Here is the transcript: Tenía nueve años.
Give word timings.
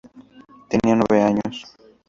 Tenía 0.67 0.95
nueve 0.95 1.21
años. 1.21 1.63